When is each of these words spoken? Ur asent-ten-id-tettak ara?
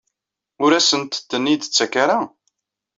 Ur 0.63 0.71
asent-ten-id-tettak 0.79 1.93
ara? 2.03 2.19